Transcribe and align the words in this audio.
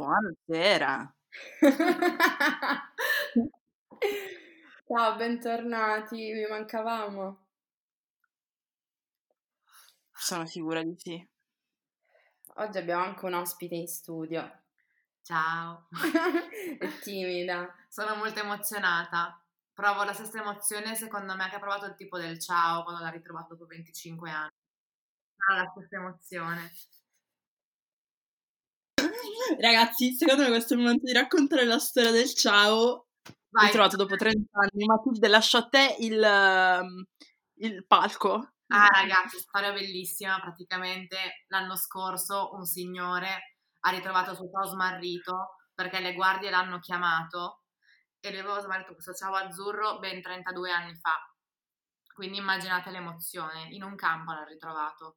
Buonasera. 0.00 1.12
Ciao, 4.88 5.16
bentornati, 5.16 6.32
vi 6.32 6.46
mancavamo. 6.48 7.46
Sono 10.10 10.46
sicura 10.46 10.82
di 10.82 10.94
sì. 10.96 11.28
Oggi 12.54 12.78
abbiamo 12.78 13.04
anche 13.04 13.26
un 13.26 13.34
ospite 13.34 13.74
in 13.74 13.88
studio. 13.88 14.62
Ciao. 15.20 15.88
È 16.78 16.88
timida. 17.02 17.70
Sono 17.90 18.16
molto 18.16 18.40
emozionata. 18.40 19.38
Provo 19.74 20.04
la 20.04 20.14
stessa 20.14 20.40
emozione 20.40 20.94
secondo 20.94 21.36
me 21.36 21.46
che 21.50 21.56
ha 21.56 21.60
provato 21.60 21.84
il 21.84 21.94
tipo 21.94 22.16
del 22.16 22.38
ciao 22.38 22.84
quando 22.84 23.02
l'ha 23.02 23.10
ritrovato 23.10 23.54
dopo 23.54 23.66
25 23.66 24.30
anni. 24.30 24.48
Ha 25.46 25.56
la 25.56 25.70
stessa 25.74 25.96
emozione. 25.96 26.70
Ragazzi, 29.58 30.14
secondo 30.14 30.42
me 30.42 30.48
questo 30.48 30.74
è 30.74 30.76
il 30.76 30.82
momento 30.82 31.06
di 31.06 31.12
raccontare 31.12 31.64
la 31.64 31.78
storia 31.78 32.10
del 32.10 32.32
ciao. 32.34 33.06
Vai. 33.50 33.66
Ritrovato 33.66 33.96
dopo 33.96 34.16
30 34.16 34.48
anni. 34.52 34.84
Matilde, 34.86 35.28
lascio 35.28 35.58
a 35.58 35.68
te 35.68 35.96
il, 35.98 36.22
ehm, 36.22 37.04
il 37.56 37.86
palco. 37.86 38.52
Ah, 38.68 38.86
ragazzi, 38.86 39.38
storia 39.38 39.72
bellissima. 39.72 40.38
Praticamente 40.40 41.44
l'anno 41.48 41.76
scorso 41.76 42.50
un 42.54 42.64
signore 42.64 43.56
ha 43.80 43.90
ritrovato 43.90 44.34
suo 44.34 44.48
ciao 44.50 44.66
smarrito 44.66 45.56
perché 45.74 46.00
le 46.00 46.12
guardie 46.14 46.50
l'hanno 46.50 46.78
chiamato 46.78 47.62
e 48.20 48.30
lui 48.30 48.40
aveva 48.40 48.60
smarrito 48.60 48.92
questo 48.92 49.14
ciao 49.14 49.34
azzurro 49.34 49.98
ben 49.98 50.22
32 50.22 50.70
anni 50.70 50.94
fa. 50.94 51.16
Quindi 52.12 52.38
immaginate 52.38 52.90
l'emozione. 52.90 53.68
In 53.70 53.82
un 53.82 53.96
campo 53.96 54.32
l'ha 54.32 54.44
ritrovato. 54.44 55.16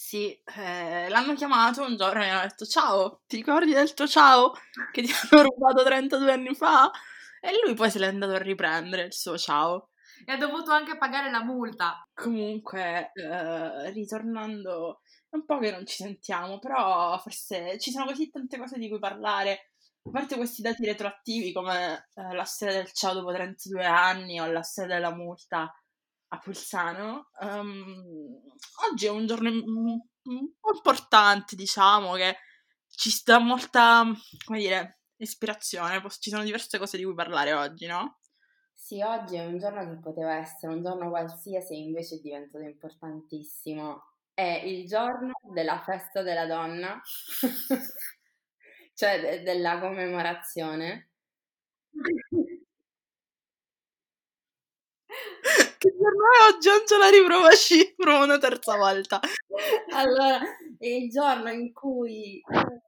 Sì, 0.00 0.32
eh, 0.56 1.08
l'hanno 1.08 1.34
chiamato 1.34 1.82
un 1.82 1.96
giorno 1.96 2.22
e 2.22 2.26
gli 2.26 2.28
hanno 2.28 2.42
detto 2.42 2.64
ciao, 2.64 3.22
ti 3.26 3.34
ricordi 3.34 3.72
del 3.72 3.94
tuo 3.94 4.06
ciao 4.06 4.52
che 4.92 5.02
ti 5.02 5.10
hanno 5.32 5.42
rubato 5.42 5.82
32 5.82 6.32
anni 6.32 6.54
fa? 6.54 6.88
E 7.40 7.50
lui 7.64 7.74
poi 7.74 7.90
se 7.90 7.98
l'è 7.98 8.06
andato 8.06 8.32
a 8.34 8.38
riprendere 8.38 9.02
il 9.02 9.12
suo 9.12 9.36
ciao. 9.36 9.90
E 10.24 10.32
ha 10.32 10.36
dovuto 10.36 10.70
anche 10.70 10.96
pagare 10.96 11.32
la 11.32 11.42
multa. 11.42 12.06
Comunque, 12.14 13.10
eh, 13.12 13.90
ritornando, 13.90 15.00
è 15.28 15.34
un 15.34 15.44
po' 15.44 15.58
che 15.58 15.72
non 15.72 15.84
ci 15.84 15.96
sentiamo, 15.96 16.60
però 16.60 17.18
forse 17.18 17.76
ci 17.80 17.90
sono 17.90 18.06
così 18.06 18.30
tante 18.30 18.56
cose 18.56 18.78
di 18.78 18.88
cui 18.88 19.00
parlare. 19.00 19.72
A 20.04 20.10
parte 20.10 20.36
questi 20.36 20.62
dati 20.62 20.84
retroattivi 20.86 21.52
come 21.52 22.08
eh, 22.14 22.34
la 22.34 22.44
storia 22.44 22.76
del 22.76 22.92
ciao 22.92 23.14
dopo 23.14 23.32
32 23.32 23.84
anni 23.84 24.40
o 24.40 24.46
la 24.46 24.62
storia 24.62 24.94
della 24.94 25.12
multa 25.14 25.72
a 26.28 26.38
Pulsano, 26.38 27.30
ehm, 27.40 28.40
oggi 28.90 29.06
è 29.06 29.10
un 29.10 29.26
giorno 29.26 29.48
un, 29.50 30.00
un 30.22 30.52
po' 30.60 30.74
importante, 30.74 31.56
diciamo, 31.56 32.12
che 32.14 32.36
ci 32.88 33.10
sta 33.10 33.38
molta, 33.38 34.04
come 34.44 34.58
dire, 34.58 35.00
ispirazione. 35.16 36.02
Ci 36.18 36.30
sono 36.30 36.42
diverse 36.42 36.78
cose 36.78 36.96
di 36.96 37.04
cui 37.04 37.14
parlare 37.14 37.52
oggi, 37.52 37.86
no? 37.86 38.18
Sì, 38.74 39.02
oggi 39.02 39.36
è 39.36 39.44
un 39.44 39.58
giorno 39.58 39.86
che 39.88 39.98
poteva 40.00 40.36
essere 40.36 40.72
un 40.72 40.82
giorno 40.82 41.08
qualsiasi 41.08 41.74
e 41.74 41.78
invece 41.78 42.16
è 42.16 42.20
diventato 42.20 42.64
importantissimo. 42.64 44.14
È 44.32 44.62
il 44.64 44.86
giorno 44.86 45.32
della 45.52 45.80
festa 45.80 46.22
della 46.22 46.46
donna, 46.46 47.00
cioè 48.94 49.20
de- 49.20 49.42
della 49.42 49.80
commemorazione. 49.80 51.10
Che 55.78 55.94
giorno 55.96 56.24
è 56.24 56.52
oggi? 56.52 56.68
Angela 56.68 57.08
riprovaci, 57.08 57.94
provo 57.96 58.24
una 58.24 58.38
terza 58.38 58.76
volta. 58.76 59.20
Allora, 59.94 60.40
è 60.76 60.86
il 60.86 61.08
giorno 61.08 61.50
in 61.50 61.72
cui 61.72 62.42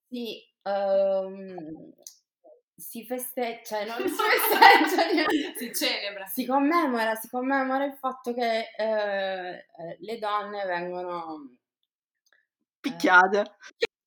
si, 0.08 0.42
ehm, 0.62 1.92
si 2.76 3.04
festeggia, 3.06 3.62
cioè 3.62 3.86
non 3.86 4.08
si 4.08 4.14
festeggia. 4.14 5.26
Si 5.60 5.72
celebra. 5.74 6.26
si 6.26 6.46
commemora, 6.46 7.14
si 7.14 7.28
commemora 7.28 7.84
il 7.84 7.94
fatto 7.94 8.32
che 8.32 8.70
eh, 8.76 8.86
eh, 8.86 9.96
le 10.00 10.18
donne 10.18 10.64
vengono 10.64 11.58
Picchiate. 12.80 13.56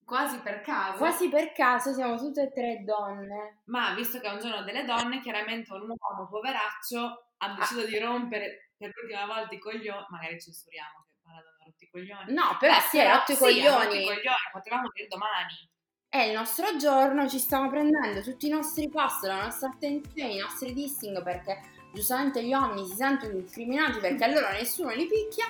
Quasi 0.04 0.40
per 0.40 0.62
caso. 0.62 0.98
quasi 0.98 1.30
per 1.30 1.54
caso, 1.54 1.94
siamo 1.94 2.18
tutte 2.18 2.44
e 2.44 2.52
tre 2.52 2.84
donne. 2.84 3.62
Ma 3.66 3.94
visto 3.94 4.20
che 4.20 4.28
è 4.28 4.34
un 4.34 4.40
giorno 4.40 4.64
delle 4.64 4.84
donne, 4.84 5.22
chiaramente 5.22 5.72
un 5.72 5.82
uomo 5.82 6.28
poveraccio 6.28 7.28
ha 7.38 7.56
deciso 7.56 7.86
di 7.86 7.98
rompere 8.00 8.73
per 8.84 8.92
l'ultima 8.96 9.26
volta 9.26 9.56
i 9.56 9.60
coglioni. 9.60 10.06
Magari 10.10 10.42
censuriamo 10.42 11.06
che 11.08 11.20
Maradona 11.22 11.56
ha 11.60 11.64
rotto 11.66 11.84
i 11.84 11.90
coglioni. 11.90 12.34
No, 12.34 12.58
però 12.60 12.80
si 12.80 12.98
è 12.98 13.10
rotto 13.10 13.32
i 13.32 13.36
sì, 13.36 13.42
coglioni. 13.42 14.06
potevamo 14.52 14.90
dire 14.94 15.08
domani. 15.08 15.72
È 16.10 16.22
il 16.22 16.34
nostro 16.34 16.76
giorno, 16.76 17.28
ci 17.30 17.40
stiamo 17.40 17.70
prendendo 17.70 18.22
tutti 18.22 18.48
i 18.48 18.50
nostri 18.50 18.88
posti, 18.90 19.28
la 19.28 19.44
nostra 19.44 19.70
attenzione, 19.70 20.34
i 20.34 20.40
nostri 20.40 20.74
dissing 20.74 21.24
perché 21.24 21.60
giustamente 21.94 22.44
gli 22.44 22.54
uomini 22.54 22.86
si 22.86 22.96
sentono 22.96 23.34
discriminati 23.34 24.00
perché 24.00 24.24
a 24.24 24.28
loro 24.28 24.52
nessuno 24.52 24.92
li 24.92 25.08
picchia 25.08 25.46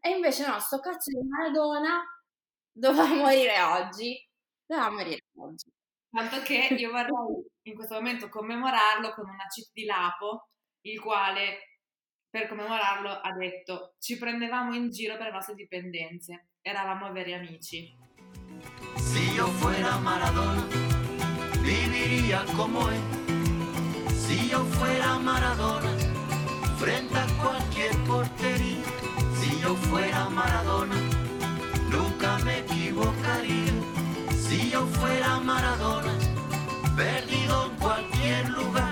e 0.00 0.10
invece 0.10 0.46
no, 0.46 0.58
sto 0.58 0.80
cazzo 0.80 1.10
di 1.10 1.26
Maradona 1.26 2.02
doveva 2.72 3.08
morire 3.14 3.60
oggi. 3.60 4.16
Doveva 4.64 4.90
morire 4.90 5.24
oggi. 5.36 5.70
Tanto 6.08 6.40
che 6.40 6.74
io 6.74 6.90
vorrei 6.90 7.46
in 7.62 7.74
questo 7.74 7.94
momento 7.94 8.30
commemorarlo 8.30 9.12
con 9.12 9.28
una 9.28 9.44
cheat 9.48 9.68
di 9.72 9.84
Lapo, 9.84 10.48
il 10.82 10.98
quale 10.98 11.75
per 12.36 12.48
commemorarlo 12.48 13.08
ha 13.08 13.32
detto 13.32 13.94
ci 13.98 14.18
prendevamo 14.18 14.74
in 14.74 14.90
giro 14.90 15.16
per 15.16 15.28
le 15.28 15.32
nostre 15.32 15.54
dipendenze, 15.54 16.48
eravamo 16.60 17.10
veri 17.10 17.32
amici. 17.32 17.96
Si 18.96 19.32
yo 19.32 19.46
fuera 19.46 19.96
Maradona, 19.96 20.66
viviría 21.62 22.44
como 22.54 22.90
él. 22.90 23.00
Si 24.08 24.50
yo 24.50 24.62
fuera 24.64 25.18
Maradona, 25.18 25.90
frente 26.76 27.16
a 27.16 27.26
cualquier 27.40 27.96
portería. 28.06 28.84
Si 29.32 29.58
yo 29.58 29.74
fuera 29.74 30.28
Maradona, 30.28 30.96
nunca 31.88 32.36
me 32.44 32.58
equivocaría. 32.58 33.72
Si 34.30 34.68
yo 34.68 34.84
fuera 34.88 35.40
Maradona, 35.40 36.12
perdido 36.94 37.70
en 37.70 37.76
cualquier 37.78 38.50
lugar. 38.50 38.85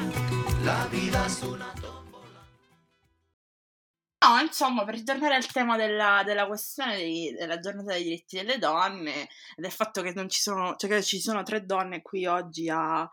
Insomma, 4.45 4.85
per 4.85 4.95
ritornare 4.95 5.35
al 5.35 5.47
tema 5.47 5.77
della, 5.77 6.23
della 6.25 6.47
questione 6.47 6.97
dei- 6.97 7.33
della 7.33 7.59
giornata 7.59 7.93
dei 7.93 8.05
diritti 8.05 8.37
delle 8.37 8.59
donne 8.59 9.23
e 9.23 9.29
del 9.57 9.73
fatto 9.73 10.03
che 10.03 10.13
non 10.13 10.29
ci 10.29 10.41
sono, 10.41 10.77
cioè 10.77 10.91
che 10.91 11.03
ci 11.03 11.21
sono 11.21 11.43
tre 11.43 11.65
donne 11.65 12.03
qui 12.03 12.27
oggi 12.27 12.69
a, 12.69 13.09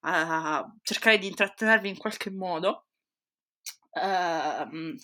a 0.00 0.72
cercare 0.82 1.18
di 1.18 1.26
intrattenervi 1.26 1.88
in 1.88 1.98
qualche 1.98 2.30
modo, 2.30 2.86
ehm, 3.92 4.96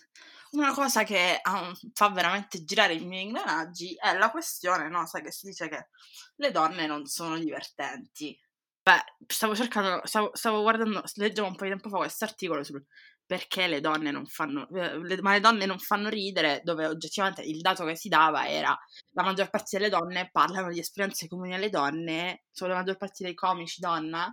una 0.52 0.72
cosa 0.74 1.02
che 1.04 1.38
ah, 1.42 1.72
fa 1.94 2.08
veramente 2.10 2.64
girare 2.64 2.94
i 2.94 3.04
miei 3.06 3.24
ingranaggi 3.24 3.94
è 3.94 4.16
la 4.16 4.30
questione, 4.30 4.88
no? 4.88 5.06
Sai 5.06 5.22
che 5.22 5.32
si 5.32 5.46
dice 5.46 5.68
che 5.68 5.88
le 6.36 6.50
donne 6.50 6.86
non 6.86 7.06
sono 7.06 7.38
divertenti. 7.38 8.38
Beh, 8.82 9.04
stavo 9.26 9.54
cercando, 9.54 10.00
stavo, 10.04 10.30
stavo 10.34 10.60
guardando, 10.62 11.02
leggevo 11.14 11.46
un 11.46 11.54
po' 11.54 11.64
di 11.64 11.70
tempo 11.70 11.88
fa 11.88 11.98
questo 11.98 12.24
articolo 12.24 12.64
sul 12.64 12.84
perché 13.32 13.66
le 13.66 13.80
donne 13.80 14.10
non 14.10 14.26
fanno, 14.26 14.68
eh, 14.74 14.98
le- 14.98 15.22
ma 15.22 15.32
le 15.32 15.40
donne 15.40 15.64
non 15.64 15.78
fanno 15.78 16.10
ridere, 16.10 16.60
dove 16.62 16.84
oggettivamente 16.84 17.40
il 17.40 17.62
dato 17.62 17.82
che 17.86 17.96
si 17.96 18.10
dava 18.10 18.46
era 18.46 18.78
la 19.12 19.22
maggior 19.22 19.48
parte 19.48 19.78
delle 19.78 19.88
donne 19.88 20.28
parlano 20.30 20.70
di 20.70 20.78
esperienze 20.78 21.28
comuni 21.28 21.54
alle 21.54 21.70
donne, 21.70 22.44
sono 22.50 22.72
la 22.74 22.80
maggior 22.80 22.98
parte 22.98 23.24
dei 23.24 23.32
comici 23.32 23.80
donna, 23.80 24.30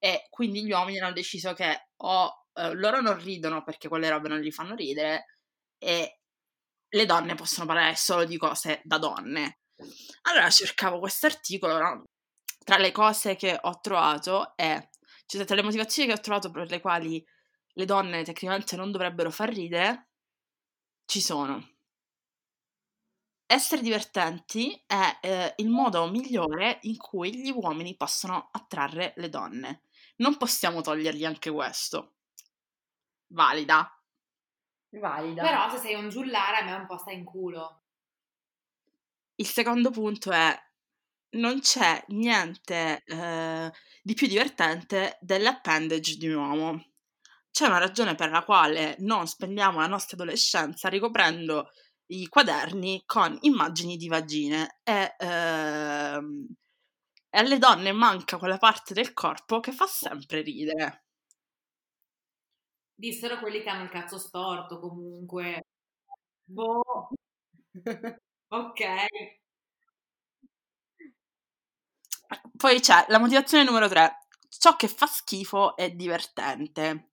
e 0.00 0.26
quindi 0.30 0.64
gli 0.64 0.72
uomini 0.72 0.98
hanno 0.98 1.12
deciso 1.12 1.52
che 1.52 1.90
o 1.98 2.46
eh, 2.54 2.74
loro 2.74 3.00
non 3.00 3.22
ridono 3.22 3.62
perché 3.62 3.86
quelle 3.86 4.10
robe 4.10 4.28
non 4.28 4.40
li 4.40 4.50
fanno 4.50 4.74
ridere, 4.74 5.26
e 5.78 6.18
le 6.88 7.06
donne 7.06 7.36
possono 7.36 7.66
parlare 7.66 7.94
solo 7.94 8.24
di 8.24 8.36
cose 8.36 8.80
da 8.82 8.98
donne. 8.98 9.60
Allora 10.22 10.50
cercavo 10.50 10.98
questo 10.98 11.26
articolo, 11.26 11.78
no? 11.78 12.02
Tra 12.64 12.78
le 12.78 12.90
cose 12.90 13.36
che 13.36 13.56
ho 13.60 13.78
trovato 13.78 14.56
è, 14.56 14.76
cioè 15.26 15.44
tra 15.44 15.54
le 15.54 15.62
motivazioni 15.62 16.08
che 16.08 16.14
ho 16.14 16.20
trovato 16.20 16.50
per 16.50 16.68
le 16.68 16.80
quali 16.80 17.24
le 17.74 17.84
donne 17.84 18.24
tecnicamente 18.24 18.76
non 18.76 18.90
dovrebbero 18.90 19.30
far 19.30 19.50
ridere, 19.50 20.10
ci 21.04 21.20
sono. 21.20 21.68
Essere 23.46 23.82
divertenti 23.82 24.80
è 24.86 25.18
eh, 25.20 25.54
il 25.56 25.68
modo 25.68 26.08
migliore 26.08 26.78
in 26.82 26.96
cui 26.96 27.34
gli 27.34 27.50
uomini 27.50 27.96
possono 27.96 28.48
attrarre 28.52 29.12
le 29.16 29.28
donne. 29.28 29.82
Non 30.16 30.36
possiamo 30.36 30.82
togliergli 30.82 31.24
anche 31.24 31.50
questo. 31.50 32.14
Valida. 33.32 33.92
Valida. 34.90 35.42
Però 35.42 35.68
se 35.70 35.78
sei 35.78 35.94
un 35.94 36.08
giullare 36.08 36.58
a 36.58 36.64
me 36.64 36.74
un 36.74 36.86
po' 36.86 36.98
sta 36.98 37.10
in 37.10 37.24
culo. 37.24 37.82
Il 39.34 39.46
secondo 39.46 39.90
punto 39.90 40.30
è 40.30 40.56
non 41.30 41.60
c'è 41.60 42.04
niente 42.08 43.02
eh, 43.04 43.72
di 44.02 44.14
più 44.14 44.26
divertente 44.26 45.18
dell'appendage 45.20 46.16
di 46.16 46.28
un 46.28 46.34
uomo. 46.34 46.89
C'è 47.50 47.66
una 47.66 47.78
ragione 47.78 48.14
per 48.14 48.30
la 48.30 48.42
quale 48.44 48.96
non 49.00 49.26
spendiamo 49.26 49.80
la 49.80 49.86
nostra 49.86 50.16
adolescenza 50.16 50.88
ricoprendo 50.88 51.70
i 52.06 52.26
quaderni 52.28 53.02
con 53.06 53.36
immagini 53.42 53.96
di 53.96 54.08
vagine 54.08 54.78
e 54.82 55.14
ehm, 55.18 56.46
E 57.30 57.38
alle 57.38 57.58
donne 57.58 57.92
manca 57.92 58.38
quella 58.38 58.58
parte 58.58 58.94
del 58.94 59.12
corpo 59.14 59.60
che 59.60 59.72
fa 59.72 59.86
sempre 59.86 60.42
ridere. 60.42 61.04
Dissero 62.94 63.38
quelli 63.40 63.62
che 63.62 63.68
hanno 63.70 63.84
il 63.84 63.88
cazzo 63.90 64.18
storto 64.18 64.78
comunque. 64.78 65.62
Boh. 66.44 67.10
ok. 68.48 68.80
Poi 72.56 72.80
c'è 72.80 73.04
la 73.08 73.18
motivazione 73.18 73.64
numero 73.64 73.88
3. 73.88 74.26
Ciò 74.48 74.74
che 74.76 74.88
fa 74.88 75.06
schifo 75.06 75.76
è 75.76 75.90
divertente. 75.90 77.09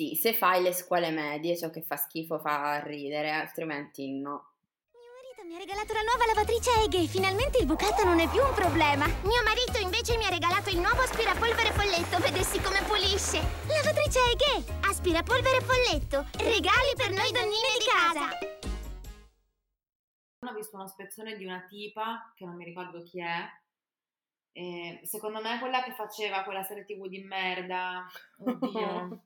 Sì, 0.00 0.14
se 0.14 0.32
fai 0.32 0.62
le 0.62 0.72
scuole 0.72 1.10
medie, 1.10 1.58
ciò 1.58 1.68
che 1.68 1.82
fa 1.82 1.96
schifo 1.96 2.38
fa 2.38 2.82
ridere, 2.82 3.32
altrimenti 3.32 4.10
no. 4.18 4.54
Mio 4.96 5.12
marito 5.12 5.44
mi 5.44 5.54
ha 5.54 5.58
regalato 5.58 5.92
la 5.92 6.00
nuova 6.00 6.24
lavatrice 6.24 6.70
Eghe 6.84 7.02
e 7.02 7.06
finalmente 7.06 7.58
il 7.58 7.66
bucato 7.66 8.02
non 8.04 8.18
è 8.18 8.26
più 8.30 8.40
un 8.40 8.54
problema. 8.54 9.04
Mio 9.04 9.42
marito 9.44 9.76
invece 9.76 10.16
mi 10.16 10.24
ha 10.24 10.30
regalato 10.30 10.70
il 10.70 10.80
nuovo 10.80 11.02
aspirapolvere 11.02 11.72
folletto, 11.72 12.16
vedessi 12.16 12.62
come 12.62 12.80
pulisce. 12.88 13.44
Lavatrice 13.68 14.20
Eghe, 14.32 14.64
aspirapolvere 14.88 15.60
folletto, 15.60 16.24
regali 16.48 16.96
per 16.96 17.12
noi 17.12 17.30
donnine 17.36 17.70
di 17.76 17.84
casa. 17.84 18.24
Ho 20.48 20.54
visto 20.54 20.76
una 20.76 20.88
spezzone 20.88 21.36
di 21.36 21.44
una 21.44 21.60
tipa, 21.68 22.32
che 22.34 22.46
non 22.46 22.56
mi 22.56 22.64
ricordo 22.64 23.02
chi 23.02 23.20
è, 23.20 23.44
e 24.52 25.00
secondo 25.04 25.42
me 25.42 25.56
è 25.56 25.58
quella 25.58 25.82
che 25.82 25.92
faceva 25.92 26.42
quella 26.42 26.62
serie 26.62 26.86
tv 26.86 27.06
di 27.06 27.22
merda, 27.22 28.06
oddio, 28.40 29.24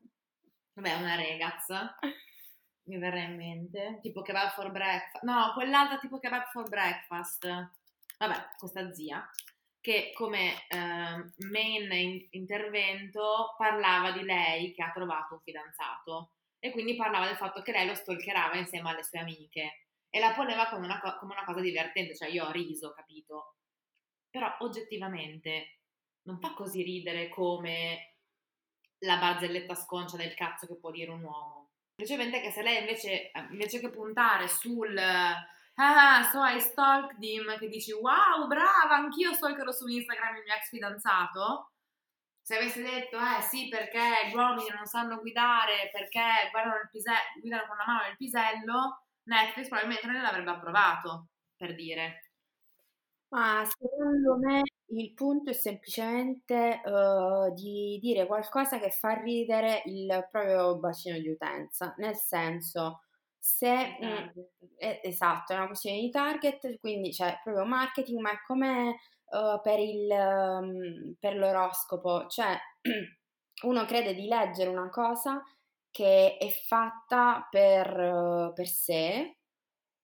vabbè 0.75 0.95
una 0.95 1.15
ragazza, 1.17 1.97
mi 2.85 2.99
verrà 2.99 3.21
in 3.23 3.37
mente, 3.37 3.99
tipo 4.03 4.23
Kebab 4.23 4.51
for 4.53 4.71
Breakfast, 4.71 5.25
no, 5.25 5.53
quell'altra 5.55 5.99
tipo 5.99 6.19
Kebab 6.19 6.45
for 6.51 6.69
Breakfast, 6.69 7.47
vabbè, 8.19 8.49
questa 8.59 8.93
zia, 8.93 9.29
che 9.81 10.13
come 10.15 10.67
eh, 10.69 11.33
main 11.51 11.93
in- 11.93 12.27
intervento 12.31 13.55
parlava 13.59 14.13
di 14.13 14.23
lei 14.23 14.73
che 14.73 14.83
ha 14.83 14.91
trovato 14.93 15.35
un 15.35 15.41
fidanzato. 15.41 16.31
E 16.59 16.71
quindi 16.71 16.97
parlava 16.97 17.27
del 17.27 17.37
fatto 17.37 17.61
che 17.61 17.73
lei 17.73 17.87
lo 17.87 17.95
stalkerava 17.95 18.57
insieme 18.57 18.89
alle 18.89 19.03
sue 19.05 19.19
amiche. 19.19 19.89
E 20.09 20.19
la 20.19 20.33
poneva 20.33 20.69
come 20.69 20.87
una, 20.87 20.99
co- 21.01 21.19
come 21.19 21.35
una 21.35 21.45
cosa 21.45 21.61
divertente, 21.61 22.17
cioè 22.17 22.31
io 22.31 22.47
ho 22.47 22.51
riso, 22.51 22.93
capito? 22.93 23.57
Però 24.31 24.57
oggettivamente 24.61 25.81
non 26.23 26.39
fa 26.41 26.55
così 26.55 26.83
ridere 26.83 27.29
come 27.29 28.14
la 28.99 29.17
barzelletta 29.19 29.75
sconcia 29.75 30.17
del 30.17 30.35
cazzo 30.35 30.67
che 30.67 30.77
può 30.77 30.91
dire 30.91 31.11
un 31.11 31.23
uomo. 31.23 31.71
Semplicemente 31.97 32.41
che 32.41 32.51
se 32.51 32.63
lei 32.63 32.81
invece, 32.81 33.31
invece 33.51 33.81
che 33.81 33.91
puntare 33.91 34.49
sul 34.49 34.99
ah, 34.99 36.23
so 36.31 36.45
I 36.45 36.61
stalked 36.61 37.23
him, 37.23 37.57
che 37.59 37.69
dici 37.69 37.93
wow, 37.93 38.47
brava, 38.47 38.97
anch'io 38.97 39.33
stalkerò 39.33 39.71
su 39.71 39.87
Instagram 39.87 40.37
il 40.37 40.43
mio 40.43 40.55
ex 40.55 40.69
fidanzato, 40.69 41.71
se 42.45 42.57
avesse 42.57 42.83
detto 42.83 43.17
eh 43.19 43.41
sì 43.41 43.69
perché 43.69 44.29
gli 44.29 44.35
uomini 44.35 44.69
non 44.69 44.85
sanno 44.87 45.19
guidare, 45.19 45.89
perché 45.91 46.51
guardano, 46.51 46.89
pise- 46.91 47.33
guidano 47.41 47.67
con 47.67 47.77
la 47.77 47.85
mano 47.87 48.03
nel 48.03 48.17
pisello, 48.17 49.05
Netflix 49.25 49.69
probabilmente 49.69 50.07
non 50.07 50.21
l'avrebbe 50.21 50.51
approvato, 50.51 51.29
per 51.57 51.75
dire. 51.75 52.24
Ma 53.35 53.65
secondo 53.65 54.37
me 54.39 54.63
il 54.93 55.13
punto 55.13 55.51
è 55.51 55.53
semplicemente 55.55 56.81
eh, 56.85 57.53
di 57.55 57.99
dire 58.01 58.27
qualcosa 58.27 58.79
che 58.79 58.91
fa 58.91 59.15
ridere 59.21 59.83
il 59.87 60.29
proprio 60.31 60.79
bacino 60.79 61.19
di 61.19 61.29
utenza, 61.31 61.95
nel 61.99 62.15
senso 62.15 63.01
se 63.37 63.97
mm, 64.01 64.29
eh, 64.77 65.01
esatto, 65.03 65.53
è 65.53 65.57
una 65.57 65.67
questione 65.67 65.99
di 65.99 66.11
target, 66.11 66.79
quindi 66.79 67.11
c'è 67.11 67.41
proprio 67.43 67.65
marketing, 67.65 68.21
ma 68.21 68.31
è 68.31 68.37
come 68.47 68.91
eh, 69.31 69.61
per 69.63 69.81
il, 69.81 70.07
mm, 70.63 71.13
per 71.19 71.37
l'oroscopo, 71.37 72.27
cioè 72.29 72.57
uno 73.65 73.85
crede 73.85 74.15
di 74.15 74.27
leggere 74.29 74.71
una 74.71 74.89
cosa 74.91 75.43
che 75.91 76.37
è 76.39 76.49
fatta 76.67 77.47
per, 77.51 77.89
eh, 78.01 78.53
per 78.55 78.69
sé, 78.69 79.39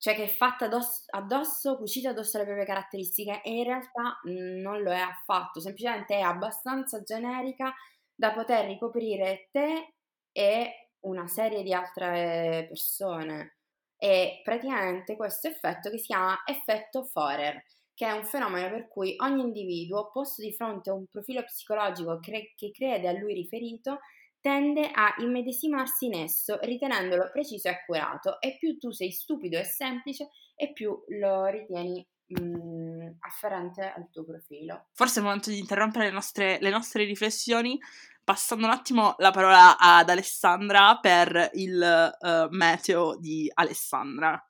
cioè 0.00 0.14
che 0.14 0.24
è 0.24 0.28
fatta 0.28 0.64
addosso, 0.64 1.02
addosso, 1.10 1.76
cucita 1.76 2.10
addosso 2.10 2.36
alle 2.38 2.46
proprie 2.46 2.66
caratteristiche 2.66 3.42
e 3.42 3.50
in 3.58 3.64
realtà 3.64 4.18
mh, 4.24 4.60
non 4.62 4.82
lo 4.82 4.90
è 4.92 4.98
affatto, 5.00 5.60
semplicemente 5.60 6.16
è 6.16 6.20
abbastanza 6.22 7.02
generica 7.02 7.74
da 8.14 8.32
poter 8.32 8.66
ricoprire 8.66 9.48
te 9.52 9.94
e 10.32 10.90
una 11.00 11.26
serie 11.26 11.62
di 11.62 11.72
altre 11.74 12.64
persone. 12.68 13.56
E 13.96 14.40
praticamente 14.42 15.16
questo 15.16 15.48
effetto 15.48 15.90
che 15.90 15.98
si 15.98 16.06
chiama 16.06 16.42
effetto 16.46 17.04
Forer, 17.04 17.62
che 17.94 18.06
è 18.06 18.12
un 18.12 18.24
fenomeno 18.24 18.70
per 18.70 18.88
cui 18.88 19.14
ogni 19.18 19.42
individuo, 19.42 20.10
posto 20.10 20.40
di 20.42 20.52
fronte 20.54 20.88
a 20.90 20.94
un 20.94 21.04
profilo 21.10 21.42
psicologico 21.44 22.18
cre- 22.18 22.52
che 22.56 22.70
crede 22.70 23.08
a 23.08 23.12
lui 23.12 23.34
riferito, 23.34 24.00
tende 24.40 24.90
a 24.92 25.14
immedesimarsi 25.18 26.06
in 26.06 26.14
esso, 26.14 26.58
ritenendolo 26.62 27.30
preciso 27.30 27.68
e 27.68 27.72
accurato, 27.72 28.40
e 28.40 28.56
più 28.58 28.78
tu 28.78 28.90
sei 28.90 29.12
stupido 29.12 29.58
e 29.58 29.64
semplice, 29.64 30.28
e 30.54 30.72
più 30.72 30.96
lo 31.18 31.46
ritieni 31.46 32.06
mh, 32.26 33.16
afferente 33.20 33.82
al 33.82 34.08
tuo 34.10 34.24
profilo. 34.24 34.88
Forse 34.92 35.16
è 35.16 35.18
il 35.18 35.24
momento 35.24 35.50
di 35.50 35.58
interrompere 35.58 36.06
le 36.06 36.12
nostre, 36.12 36.58
le 36.60 36.70
nostre 36.70 37.04
riflessioni 37.04 37.78
passando 38.22 38.66
un 38.66 38.72
attimo 38.72 39.14
la 39.18 39.32
parola 39.32 39.76
ad 39.76 40.08
Alessandra 40.08 40.98
per 41.00 41.50
il 41.54 42.16
uh, 42.20 42.54
meteo 42.54 43.16
di 43.18 43.50
Alessandra. 43.52 44.40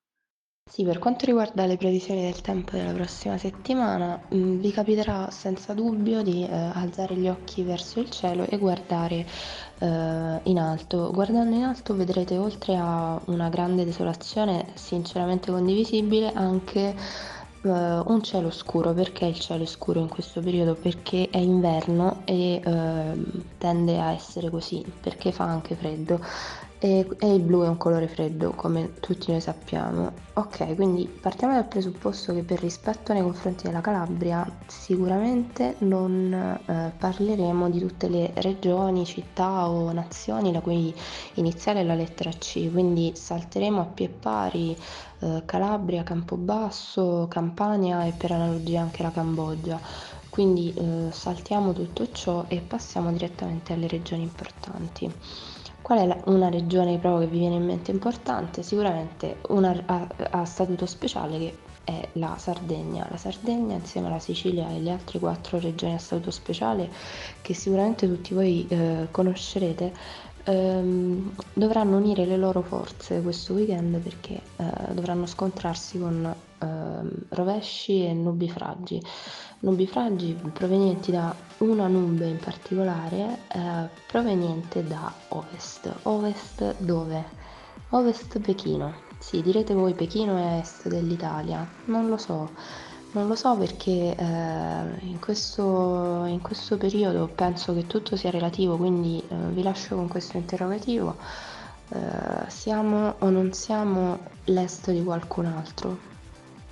Sì, 0.70 0.84
per 0.84 0.98
quanto 0.98 1.24
riguarda 1.24 1.66
le 1.66 1.76
previsioni 1.76 2.20
del 2.22 2.42
tempo 2.42 2.72
della 2.72 2.92
prossima 2.92 3.36
settimana, 3.38 4.24
mh, 4.28 4.58
vi 4.58 4.70
capiterà 4.70 5.28
senza 5.30 5.72
dubbio 5.74 6.22
di 6.22 6.44
eh, 6.44 6.54
alzare 6.54 7.16
gli 7.16 7.26
occhi 7.26 7.64
verso 7.64 7.98
il 7.98 8.08
cielo 8.08 8.46
e 8.46 8.56
guardare 8.56 9.26
in 9.84 10.58
alto. 10.58 11.10
Guardando 11.12 11.56
in 11.56 11.62
alto 11.62 11.94
vedrete 11.94 12.36
oltre 12.36 12.76
a 12.76 13.20
una 13.26 13.48
grande 13.48 13.84
desolazione 13.84 14.66
sinceramente 14.74 15.50
condivisibile 15.50 16.32
anche 16.32 16.94
eh, 17.62 17.68
un 17.68 18.22
cielo 18.22 18.50
scuro. 18.50 18.92
Perché 18.92 19.26
il 19.26 19.38
cielo 19.38 19.62
è 19.62 19.66
scuro 19.66 20.00
in 20.00 20.08
questo 20.08 20.40
periodo? 20.40 20.74
Perché 20.74 21.28
è 21.30 21.38
inverno 21.38 22.22
e 22.24 22.60
ehm, 22.64 23.42
tende 23.58 24.00
a 24.00 24.12
essere 24.12 24.50
così, 24.50 24.84
perché 25.00 25.32
fa 25.32 25.44
anche 25.44 25.74
freddo. 25.74 26.20
E, 26.82 27.06
e 27.18 27.34
il 27.34 27.42
blu 27.42 27.62
è 27.62 27.68
un 27.68 27.76
colore 27.76 28.08
freddo, 28.08 28.52
come 28.52 28.94
tutti 29.00 29.30
noi 29.30 29.42
sappiamo. 29.42 30.12
Ok, 30.32 30.74
quindi 30.76 31.06
partiamo 31.06 31.52
dal 31.52 31.66
presupposto 31.66 32.32
che 32.32 32.42
per 32.42 32.58
rispetto 32.58 33.12
nei 33.12 33.20
confronti 33.20 33.64
della 33.64 33.82
Calabria 33.82 34.50
sicuramente 34.66 35.76
non 35.80 36.32
eh, 36.32 36.92
parleremo 36.96 37.68
di 37.68 37.80
tutte 37.80 38.08
le 38.08 38.32
regioni, 38.36 39.04
città 39.04 39.68
o 39.68 39.92
nazioni 39.92 40.52
la 40.52 40.62
cui 40.62 40.94
iniziale 41.34 41.80
è 41.80 41.84
la 41.84 41.94
lettera 41.94 42.30
C, 42.30 42.70
quindi 42.72 43.12
salteremo 43.14 43.80
a 43.82 43.84
pie 43.84 44.08
pari 44.08 44.74
eh, 45.18 45.42
Calabria, 45.44 46.02
Campobasso, 46.02 47.26
Campania 47.28 48.06
e 48.06 48.12
per 48.12 48.32
analogia 48.32 48.80
anche 48.80 49.02
la 49.02 49.10
Cambogia. 49.10 49.78
Quindi 50.30 50.72
eh, 50.72 51.08
saltiamo 51.12 51.72
tutto 51.74 52.10
ciò 52.10 52.46
e 52.48 52.60
passiamo 52.60 53.12
direttamente 53.12 53.74
alle 53.74 53.88
regioni 53.88 54.22
importanti. 54.22 55.12
Qual 55.90 56.02
è 56.02 56.06
la, 56.06 56.16
una 56.26 56.48
regione 56.48 56.98
proprio 56.98 57.26
che 57.26 57.32
vi 57.32 57.40
viene 57.40 57.56
in 57.56 57.64
mente 57.64 57.90
importante? 57.90 58.62
Sicuramente 58.62 59.38
una 59.48 59.74
a, 59.86 60.06
a 60.30 60.44
statuto 60.44 60.86
speciale 60.86 61.36
che 61.36 61.58
è 61.82 62.08
la 62.12 62.36
Sardegna. 62.38 63.08
La 63.10 63.16
Sardegna 63.16 63.74
insieme 63.74 64.06
alla 64.06 64.20
Sicilia 64.20 64.70
e 64.70 64.78
le 64.78 64.92
altre 64.92 65.18
quattro 65.18 65.58
regioni 65.58 65.94
a 65.94 65.98
statuto 65.98 66.30
speciale 66.30 66.88
che 67.42 67.54
sicuramente 67.54 68.06
tutti 68.06 68.34
voi 68.34 68.64
eh, 68.68 69.08
conoscerete 69.10 69.92
ehm, 70.44 71.34
dovranno 71.54 71.96
unire 71.96 72.24
le 72.24 72.36
loro 72.36 72.62
forze 72.62 73.20
questo 73.20 73.54
weekend 73.54 73.98
perché 73.98 74.40
eh, 74.58 74.92
dovranno 74.92 75.26
scontrarsi 75.26 75.98
con 75.98 76.32
ehm, 76.60 77.10
rovesci 77.30 78.06
e 78.06 78.12
nubifragi 78.12 79.02
nubifragi 79.60 80.38
provenienti 80.52 81.10
da 81.10 81.34
una 81.58 81.86
nube 81.86 82.26
in 82.26 82.38
particolare 82.38 83.40
eh, 83.48 83.88
proveniente 84.06 84.84
da 84.84 85.12
ovest. 85.28 85.92
Ovest 86.02 86.76
dove? 86.78 87.24
Ovest 87.90 88.38
Pechino. 88.40 89.08
Sì, 89.18 89.42
direte 89.42 89.74
voi 89.74 89.92
Pechino 89.94 90.36
è 90.38 90.58
est 90.58 90.88
dell'Italia. 90.88 91.66
Non 91.86 92.08
lo 92.08 92.16
so. 92.16 92.50
Non 93.12 93.26
lo 93.26 93.34
so 93.34 93.56
perché 93.56 94.14
eh, 94.16 94.24
in, 95.00 95.18
questo, 95.20 96.24
in, 96.26 96.40
questo, 96.40 96.76
periodo 96.76 97.26
penso 97.26 97.74
che 97.74 97.86
tutto 97.86 98.14
sia 98.14 98.30
relativo, 98.30 98.76
quindi 98.76 99.20
eh, 99.28 99.34
vi 99.48 99.62
lascio 99.62 99.96
con 99.96 100.06
questo 100.06 100.36
interrogativo. 100.36 101.16
Eh, 101.88 102.48
siamo 102.48 103.16
o 103.18 103.28
non 103.28 103.52
siamo 103.52 104.20
l'est 104.44 104.92
di 104.92 105.02
qualcun 105.02 105.46
altro? 105.46 106.09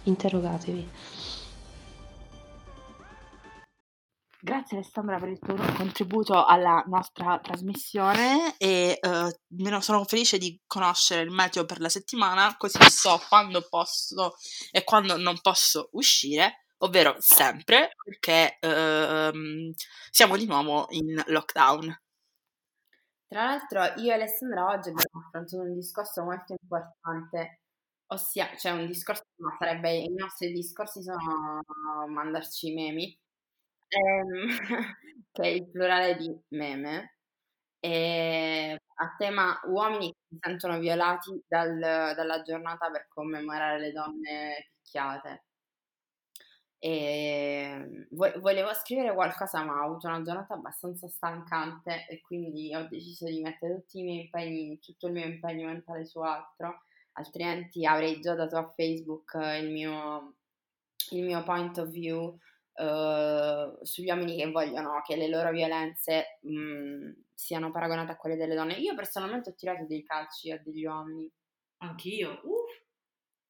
Interrogatevi. 0.05 0.91
Grazie 4.41 4.77
Alessandra 4.77 5.19
per 5.19 5.31
il 5.31 5.39
tuo 5.41 5.57
contributo 5.77 6.45
alla 6.45 6.85
nostra 6.87 7.41
trasmissione 7.41 8.55
e 8.57 8.99
eh, 9.01 9.81
sono 9.81 10.05
felice 10.05 10.39
di 10.39 10.59
conoscere 10.65 11.23
il 11.23 11.31
meteo 11.31 11.65
per 11.65 11.81
la 11.81 11.89
settimana, 11.89 12.57
così 12.57 12.79
so 12.89 13.21
quando 13.29 13.67
posso 13.69 14.37
e 14.71 14.85
quando 14.85 15.17
non 15.17 15.41
posso 15.41 15.89
uscire, 15.93 16.67
ovvero 16.79 17.17
sempre, 17.19 17.91
perché 18.03 18.59
ehm, 18.61 19.73
siamo 20.09 20.37
di 20.37 20.47
nuovo 20.47 20.87
in 20.91 21.21
lockdown. 21.27 22.01
Tra 23.27 23.45
l'altro 23.45 24.01
io 24.01 24.11
e 24.11 24.15
Alessandra 24.15 24.67
oggi 24.67 24.91
abbiamo 24.91 25.27
affrontato 25.27 25.61
un 25.61 25.75
discorso 25.75 26.23
molto 26.23 26.55
importante, 26.59 27.63
ossia, 28.09 28.57
cioè 28.57 28.73
un 28.73 28.87
discorso, 28.87 29.25
ma 29.37 29.55
sarebbe, 29.59 29.93
i 29.95 30.09
nostri 30.15 30.53
discorsi 30.53 31.03
sono 31.03 31.63
mandarci 32.09 32.73
memi, 32.75 33.19
ehm, 33.89 34.49
che 35.33 35.43
è 35.43 35.47
il 35.47 35.69
plurale 35.71 36.17
di 36.17 36.35
meme, 36.51 37.17
e 37.81 38.79
a 39.01 39.15
tema 39.19 39.61
uomini 39.67 40.09
che 40.13 40.19
si 40.29 40.39
sentono 40.41 40.79
violati 40.81 41.43
dal- 41.49 41.79
dalla 42.17 42.43
giornata 42.43 42.91
per 42.91 43.09
commemorare 43.09 43.79
le 43.81 43.93
donne 43.93 44.71
picchiate. 44.83 45.45
E 46.81 48.07
vo- 48.11 48.39
volevo 48.41 48.73
scrivere 48.75 49.13
qualcosa, 49.13 49.65
ma 49.65 49.81
ho 49.83 49.87
avuto 49.87 50.07
una 50.07 50.23
giornata 50.23 50.55
abbastanza 50.55 51.09
stancante 51.09 52.07
e 52.09 52.21
quindi 52.21 52.73
ho 52.75 52.87
deciso 52.89 53.25
di 53.27 53.41
mettere 53.41 53.75
tutti 53.81 53.99
i 53.99 54.03
miei 54.05 54.25
impegni, 54.25 54.79
tutto 54.79 55.09
il 55.09 55.13
mio 55.15 55.25
impegno 55.27 55.67
mentale 55.67 56.05
su 56.05 56.21
altro, 56.21 56.85
altrimenti 57.19 57.85
avrei 57.85 58.21
già 58.21 58.35
dato 58.35 58.57
a 58.57 58.73
Facebook 58.75 59.35
il 59.61 59.71
mio, 59.71 60.37
il 61.11 61.25
mio 61.25 61.43
point 61.43 61.77
of 61.79 61.89
view 61.89 62.39
eh, 62.75 63.79
sugli 63.83 64.09
uomini 64.09 64.37
che 64.37 64.51
vogliono 64.51 65.03
che 65.05 65.17
le 65.17 65.29
loro 65.29 65.51
violenze 65.51 66.39
mh, 66.43 67.11
siano 67.35 67.71
paragonate 67.71 68.13
a 68.13 68.17
quelle 68.17 68.37
delle 68.37 68.55
donne. 68.55 68.75
Io 68.75 68.95
personalmente 68.95 69.51
ho 69.51 69.55
tirato 69.55 69.85
dei 69.87 70.03
calci 70.05 70.51
a 70.53 70.59
degli 70.59 70.85
uomini. 70.85 71.31
Anch'io. 71.79 72.41
Uff. 72.45 72.83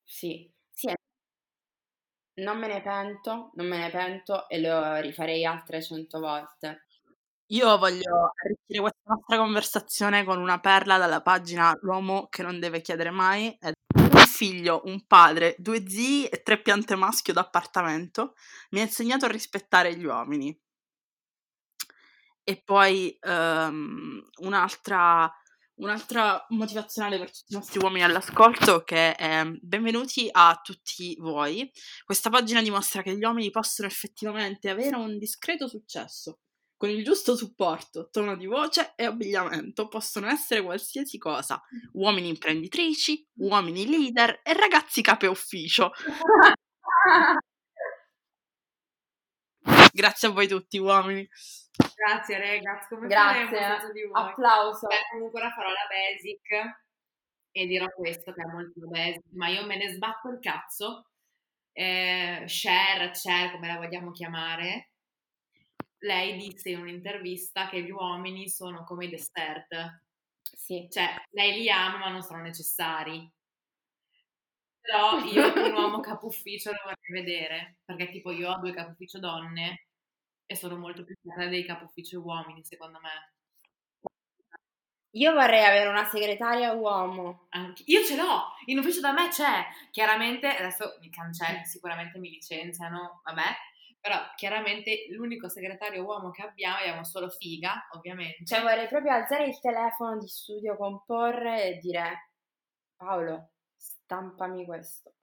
Sì, 0.05 0.51
sì, 0.73 0.89
non 2.41 2.59
me 2.59 2.69
ne 2.69 2.81
pento, 2.81 3.51
non 3.55 3.67
me 3.69 3.79
ne 3.79 3.91
pento 3.91 4.49
e 4.49 4.61
lo 4.61 4.97
rifarei 5.01 5.45
altre 5.45 5.83
cento 5.83 6.19
volte. 6.21 6.87
Io 7.51 7.79
voglio 7.79 8.33
arricchire 8.45 8.81
questa 8.81 9.01
nostra 9.07 9.39
conversazione 9.39 10.23
con 10.25 10.39
una 10.39 10.61
perla 10.61 10.99
dalla 10.99 11.23
pagina 11.23 11.73
L'uomo 11.81 12.27
che 12.29 12.43
non 12.43 12.61
deve 12.61 12.83
chiedere 12.83 13.11
mai. 13.11 13.57
È 13.59 13.73
un 13.95 14.27
figlio, 14.27 14.83
un 14.85 15.07
padre, 15.07 15.55
due 15.59 15.89
zii 15.89 16.27
e 16.27 16.43
tre 16.43 16.61
piante 16.61 16.95
maschio 16.95 17.33
d'appartamento. 17.33 18.35
Mi 18.71 18.81
ha 18.81 18.83
insegnato 18.83 19.25
a 19.25 19.29
rispettare 19.29 19.97
gli 19.97 20.05
uomini. 20.05 20.55
E 22.45 22.63
poi 22.63 23.17
ehm, 23.19 24.29
un'altra, 24.43 25.33
un'altra 25.77 26.45
motivazionale 26.51 27.17
per 27.17 27.31
tutti 27.31 27.55
i 27.55 27.57
nostri 27.57 27.79
uomini 27.79 28.05
all'ascolto 28.05 28.85
che 28.85 29.15
è 29.15 29.43
benvenuti 29.63 30.29
a 30.31 30.61
tutti 30.63 31.17
voi. 31.19 31.71
Questa 32.05 32.29
pagina 32.29 32.61
dimostra 32.61 33.01
che 33.01 33.17
gli 33.17 33.25
uomini 33.25 33.51
possono 33.51 33.89
effettivamente 33.89 34.69
avere 34.69 34.97
un 34.97 35.17
discreto 35.17 35.67
successo 35.67 36.41
con 36.79 36.89
il 36.89 37.05
giusto 37.05 37.37
supporto, 37.37 38.09
tono 38.09 38.37
di 38.37 38.47
voce 38.47 38.93
e 38.95 39.05
abbigliamento 39.05 39.89
possono 39.89 40.29
essere 40.29 40.63
qualsiasi 40.63 41.19
cosa. 41.19 41.61
Uomini 41.95 42.29
imprenditrici, 42.29 43.29
uomini 43.39 43.87
leader 43.87 44.41
e 44.45 44.53
ragazzi 44.55 45.03
cape 45.03 45.27
ufficio. 45.27 45.91
Grazie 49.93 50.29
a 50.29 50.31
voi 50.31 50.47
tutti, 50.47 50.79
uomini. 50.79 51.29
Grazie, 51.97 52.39
ragazzi. 52.39 52.95
Come 52.95 53.09
Grazie. 53.09 53.93
di 53.93 54.05
voi? 54.05 54.23
Applauso. 54.23 54.87
Beh, 54.87 55.09
comunque 55.11 55.41
ora 55.41 55.51
farò 55.51 55.71
la 55.71 55.89
basic 55.89 56.87
e 57.51 57.67
dirò 57.67 57.87
questo 57.89 58.33
che 58.33 58.43
è 58.43 58.47
molto 58.53 58.87
basic, 58.87 59.25
ma 59.33 59.49
io 59.49 59.67
me 59.67 59.77
ne 59.77 59.89
sbatto 59.89 60.29
il 60.29 60.39
cazzo. 60.39 61.09
Eh, 61.73 62.45
share, 62.47 63.13
share, 63.15 63.51
come 63.51 63.67
la 63.67 63.79
vogliamo 63.79 64.13
chiamare. 64.13 64.88
Lei 66.01 66.37
disse 66.37 66.71
in 66.71 66.81
un'intervista 66.81 67.69
che 67.69 67.83
gli 67.83 67.91
uomini 67.91 68.49
sono 68.49 68.85
come 68.85 69.07
i 69.07 69.09
dessert, 69.11 70.03
Sì. 70.43 70.87
cioè 70.91 71.15
lei 71.31 71.59
li 71.61 71.71
ama 71.71 71.99
ma 71.99 72.09
non 72.09 72.23
sono 72.23 72.41
necessari. 72.43 73.31
Però 74.81 75.19
io 75.25 75.53
un 75.67 75.73
uomo 75.73 76.01
capo 76.01 76.27
ufficio 76.27 76.73
lo 76.73 76.79
vorrei 76.83 77.23
vedere, 77.23 77.79
perché 77.85 78.11
tipo 78.11 78.31
io 78.33 78.51
ho 78.51 78.59
due 78.59 78.73
capo 78.73 78.91
ufficio 78.91 79.19
donne 79.21 79.87
e 80.47 80.57
sono 80.57 80.77
molto 80.77 81.05
più 81.05 81.15
fiere 81.21 81.49
dei 81.49 81.65
capo 81.65 81.85
ufficio 81.85 82.21
uomini, 82.21 82.65
secondo 82.65 82.99
me. 83.01 83.11
Io 85.13 85.33
vorrei 85.33 85.65
avere 85.65 85.89
una 85.89 86.05
segretaria 86.05 86.73
uomo. 86.73 87.47
Anche- 87.51 87.83
Io 87.87 88.05
ce 88.05 88.15
l'ho, 88.17 88.45
in 88.67 88.79
ufficio 88.79 89.01
da 89.01 89.13
me 89.13 89.29
c'è. 89.29 89.67
Chiaramente, 89.91 90.47
adesso 90.49 90.97
mi 91.01 91.11
cancelli, 91.11 91.65
sicuramente 91.65 92.19
mi 92.19 92.31
licenziano, 92.31 93.21
vabbè. 93.25 93.43
Però 94.01 94.17
chiaramente 94.37 95.07
l'unico 95.11 95.49
segretario 95.49 96.05
uomo 96.05 96.31
che 96.31 96.43
abbiamo, 96.43 96.77
abbiamo 96.77 97.05
solo 97.05 97.29
figa, 97.29 97.89
ovviamente. 97.93 98.45
Cioè 98.45 98.63
vorrei 98.63 98.87
proprio 98.87 99.13
alzare 99.13 99.47
il 99.47 99.59
telefono 99.61 100.19
di 100.19 100.29
studio, 100.29 100.77
comporre 100.77 101.65
e 101.65 101.79
dire 101.79 102.31
Paolo, 102.97 103.51
stampami 103.77 104.65
questo. 104.65 105.15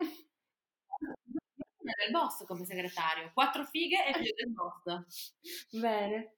del 1.95 2.11
boss 2.11 2.45
come 2.45 2.65
segretario, 2.65 3.31
quattro 3.33 3.65
fighe 3.65 4.05
e 4.07 4.13
figlio 4.13 4.33
del 4.35 4.51
boss. 4.51 5.33
Bene. 5.71 6.35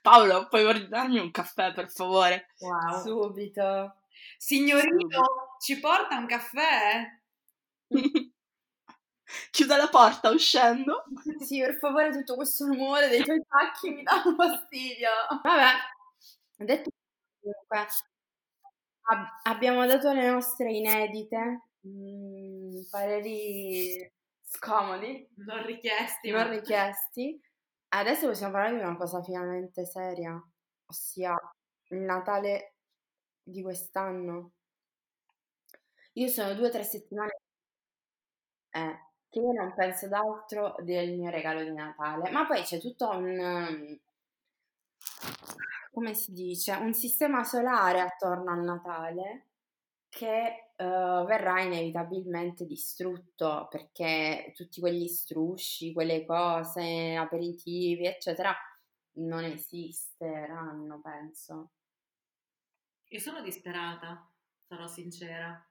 Paolo, 0.00 0.48
puoi 0.48 0.64
ordinarmi 0.64 1.18
un 1.18 1.30
caffè, 1.30 1.72
per 1.72 1.90
favore? 1.90 2.54
Wow. 2.58 3.02
Subito. 3.02 3.96
Signorino, 4.36 5.56
ci 5.58 5.78
porta 5.80 6.16
un 6.16 6.26
caffè? 6.26 7.20
Chiuda 9.50 9.76
la 9.76 9.88
porta 9.88 10.30
uscendo. 10.30 11.04
Sì, 11.40 11.60
per 11.60 11.74
favore, 11.78 12.10
tutto 12.10 12.34
questo 12.36 12.66
rumore 12.66 13.08
dei 13.08 13.22
tuoi 13.22 13.42
tacchi 13.46 13.90
mi 13.90 14.02
dà 14.02 14.22
fastidio. 14.36 15.08
Vabbè, 15.42 15.72
detto 16.64 16.90
comunque, 17.40 17.86
ab- 19.10 19.40
abbiamo 19.44 19.86
dato 19.86 20.12
le 20.12 20.30
nostre 20.30 20.72
inedite, 20.72 21.68
mm, 21.86 22.82
pareri 22.90 24.10
scomodi, 24.42 25.28
Non 25.36 25.64
richiesti, 25.66 26.30
non 26.30 26.50
richiesti. 26.50 27.40
Adesso 27.88 28.28
possiamo 28.28 28.52
parlare 28.52 28.76
di 28.76 28.82
una 28.82 28.96
cosa 28.96 29.22
finalmente 29.22 29.84
seria, 29.86 30.40
ossia 30.86 31.36
il 31.88 31.98
Natale 31.98 32.74
di 33.42 33.62
quest'anno. 33.62 34.52
Io 36.14 36.28
sono 36.28 36.54
due 36.54 36.68
o 36.68 36.70
tre 36.70 36.84
settimane 36.84 37.32
eh, 38.74 38.96
che 39.32 39.40
io 39.40 39.52
non 39.52 39.72
penso 39.74 40.08
d'altro 40.08 40.76
del 40.80 41.16
mio 41.16 41.30
regalo 41.30 41.62
di 41.62 41.72
Natale, 41.72 42.30
ma 42.30 42.46
poi 42.46 42.60
c'è 42.60 42.78
tutto 42.78 43.08
un, 43.08 43.38
um, 43.38 43.98
come 45.90 46.12
si 46.12 46.32
dice, 46.32 46.72
un 46.72 46.92
sistema 46.92 47.42
solare 47.42 48.00
attorno 48.00 48.52
al 48.52 48.62
Natale 48.62 49.46
che 50.10 50.72
eh, 50.76 50.84
verrà 50.84 51.62
inevitabilmente 51.62 52.66
distrutto 52.66 53.68
perché 53.70 54.52
tutti 54.54 54.80
quegli 54.80 55.08
strusci, 55.08 55.94
quelle 55.94 56.26
cose, 56.26 57.14
aperitivi, 57.16 58.04
eccetera, 58.04 58.54
non 59.12 59.44
esisteranno, 59.44 61.00
penso. 61.00 61.70
Io 63.08 63.18
sono 63.18 63.40
disperata, 63.40 64.30
sarò 64.68 64.86
sincera. 64.86 65.66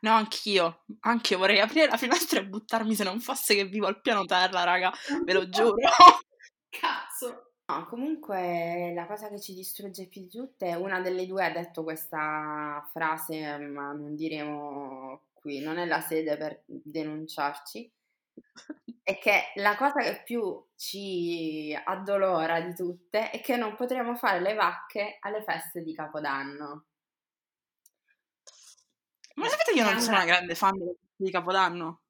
No, 0.00 0.12
anch'io. 0.12 0.84
Anche 1.00 1.34
io 1.34 1.38
vorrei 1.38 1.60
aprire 1.60 1.88
la 1.88 1.96
finestra 1.96 2.40
e 2.40 2.46
buttarmi 2.46 2.94
se 2.94 3.04
non 3.04 3.20
fosse 3.20 3.54
che 3.54 3.64
vivo 3.64 3.86
al 3.86 4.00
piano 4.00 4.24
terra, 4.24 4.64
raga. 4.64 4.92
Ve 5.24 5.32
lo 5.32 5.48
giuro. 5.48 5.76
Cazzo! 6.68 7.52
No, 7.66 7.86
comunque 7.86 8.92
la 8.94 9.06
cosa 9.06 9.28
che 9.28 9.40
ci 9.40 9.54
distrugge 9.54 10.08
più 10.08 10.22
di 10.22 10.28
tutte, 10.28 10.74
una 10.74 11.00
delle 11.00 11.26
due 11.26 11.46
ha 11.46 11.50
detto 11.50 11.84
questa 11.84 12.86
frase, 12.92 13.56
ma 13.58 13.92
non 13.92 14.14
diremo 14.14 15.22
qui, 15.32 15.60
non 15.60 15.78
è 15.78 15.86
la 15.86 16.00
sede 16.00 16.36
per 16.36 16.62
denunciarci, 16.66 17.90
è 19.02 19.18
che 19.18 19.52
la 19.54 19.76
cosa 19.76 20.00
che 20.00 20.22
più 20.24 20.62
ci 20.76 21.74
addolora 21.84 22.60
di 22.60 22.74
tutte 22.74 23.30
è 23.30 23.40
che 23.40 23.56
non 23.56 23.74
potremo 23.74 24.16
fare 24.16 24.40
le 24.40 24.54
vacche 24.54 25.16
alle 25.20 25.42
feste 25.42 25.82
di 25.82 25.94
Capodanno. 25.94 26.86
Ma 29.34 29.48
sapete 29.48 29.72
che 29.72 29.78
io 29.78 29.84
non 29.84 30.00
sono 30.00 30.16
una 30.16 30.24
grande 30.24 30.54
fan 30.54 30.76
delle 30.78 30.94
feste 30.98 31.24
di 31.24 31.30
Capodanno? 31.30 32.02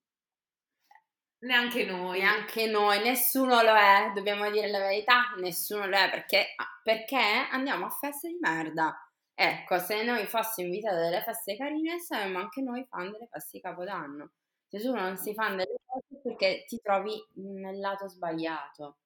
Neanche 1.40 1.84
noi. 1.84 2.20
Neanche 2.20 2.66
noi, 2.66 3.02
nessuno 3.02 3.62
lo 3.62 3.74
è, 3.74 4.12
dobbiamo 4.14 4.48
dire 4.50 4.68
la 4.70 4.78
verità, 4.78 5.34
nessuno 5.38 5.86
lo 5.86 5.96
è 5.96 6.08
perché, 6.08 6.54
perché 6.82 7.16
andiamo 7.50 7.86
a 7.86 7.90
feste 7.90 8.28
di 8.28 8.38
merda. 8.40 8.96
Ecco, 9.34 9.78
se 9.78 10.04
noi 10.04 10.26
fossimo 10.26 10.68
invitati 10.68 10.94
a 10.94 11.00
delle 11.00 11.22
feste 11.22 11.56
carine, 11.56 11.98
saremmo 11.98 12.38
anche 12.38 12.60
noi 12.62 12.84
fan 12.88 13.10
delle 13.10 13.26
feste 13.28 13.58
di 13.58 13.60
Capodanno. 13.60 14.32
Se 14.68 14.78
tu 14.78 14.92
non 14.94 15.16
sei 15.16 15.34
fan 15.34 15.56
delle 15.56 15.76
feste 15.84 16.16
è 16.16 16.20
perché 16.22 16.64
ti 16.66 16.80
trovi 16.80 17.20
nel 17.34 17.78
lato 17.80 18.08
sbagliato. 18.08 18.98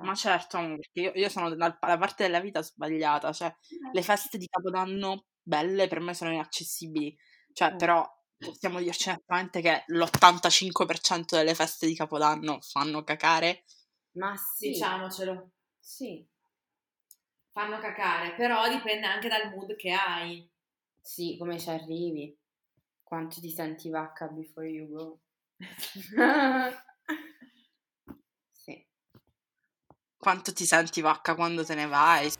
Ma 0.00 0.14
certo, 0.14 0.58
perché 0.58 1.00
io, 1.00 1.12
io 1.14 1.28
sono 1.28 1.48
dalla 1.50 1.76
dalla 1.78 1.98
parte 1.98 2.22
della 2.24 2.40
vita 2.40 2.62
sbagliata, 2.62 3.32
cioè 3.32 3.52
le 3.92 4.02
feste 4.02 4.38
di 4.38 4.46
Capodanno 4.46 5.26
belle 5.42 5.88
per 5.88 6.00
me 6.00 6.14
sono 6.14 6.32
inaccessibili, 6.32 7.16
cioè 7.52 7.74
Mm. 7.74 7.76
però 7.76 8.06
possiamo 8.38 8.78
dirci 8.80 9.08
nettamente 9.10 9.60
che 9.60 9.84
l'85% 9.88 11.36
delle 11.36 11.54
feste 11.54 11.86
di 11.86 11.94
Capodanno 11.94 12.58
fanno 12.60 13.02
cacare. 13.04 13.64
Ma 14.18 14.36
sì, 14.36 14.68
Diciamocelo. 14.68 15.50
sì, 15.80 16.28
Fanno 17.52 17.78
cacare, 17.78 18.34
però 18.36 18.66
dipende 18.70 19.06
anche 19.06 19.28
dal 19.28 19.50
mood 19.50 19.76
che 19.76 19.92
hai. 19.92 20.50
sì, 21.02 21.36
come 21.36 21.58
ci 21.58 21.70
arrivi? 21.70 22.38
Quanto 23.02 23.40
ti 23.40 23.50
senti 23.50 23.88
vacca 23.90 24.28
before 24.28 24.68
you 24.68 24.88
go? 24.88 25.20
sì. 28.52 28.86
Quanto 30.28 30.52
ti 30.52 30.66
senti 30.66 31.00
vacca 31.00 31.34
quando 31.34 31.64
te 31.64 31.74
ne 31.74 31.86
vai? 31.86 32.30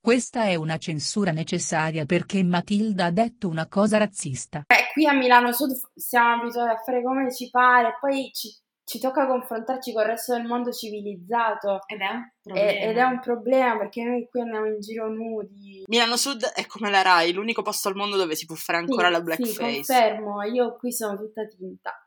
Questa 0.00 0.44
è 0.44 0.54
una 0.54 0.78
censura 0.78 1.32
necessaria 1.32 2.06
perché 2.06 2.42
Matilda 2.42 3.04
ha 3.04 3.10
detto 3.10 3.48
una 3.48 3.66
cosa 3.68 3.98
razzista. 3.98 4.64
Eh, 4.68 4.90
qui 4.94 5.06
a 5.06 5.12
Milano 5.12 5.52
Sud 5.52 5.72
siamo 5.94 6.40
abituati 6.40 6.70
a 6.70 6.82
fare 6.82 7.02
come 7.02 7.30
ci 7.34 7.50
pare, 7.50 7.98
poi 8.00 8.30
ci, 8.32 8.54
ci 8.84 8.98
tocca 8.98 9.26
confrontarci 9.26 9.92
col 9.92 10.04
resto 10.04 10.34
del 10.34 10.44
mondo 10.44 10.70
civilizzato. 10.70 11.80
Ed 11.86 12.00
è 12.00 12.10
un 12.10 12.30
problema. 12.42 12.70
ed 12.70 12.96
è 12.96 13.02
un 13.02 13.20
problema 13.20 13.78
perché 13.78 14.02
noi 14.04 14.28
qui 14.30 14.40
andiamo 14.40 14.66
in 14.66 14.80
giro 14.80 15.08
nudi. 15.08 15.84
Milano 15.86 16.16
Sud 16.16 16.44
è 16.44 16.66
come 16.66 16.90
la 16.90 17.02
Rai, 17.02 17.32
l'unico 17.32 17.62
posto 17.62 17.88
al 17.88 17.96
mondo 17.96 18.16
dove 18.16 18.34
si 18.34 18.46
può 18.46 18.54
fare 18.54 18.78
ancora 18.78 19.06
Sì, 19.06 19.12
la 19.12 19.18
Sì, 19.18 19.24
blackface. 19.24 19.60
confermo, 19.60 20.42
io 20.42 20.76
qui 20.76 20.92
sono 20.92 21.16
tutta 21.16 21.46
tinta. 21.46 22.04